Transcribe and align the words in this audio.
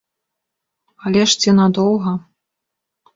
Але 1.09 1.21
ж 1.33 1.43
ці 1.43 1.53
надоўга? 1.59 2.11